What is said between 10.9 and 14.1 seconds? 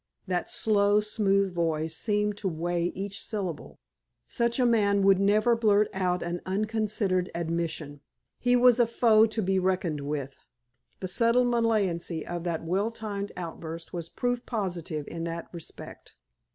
The subtle malignancy of that well timed outburst was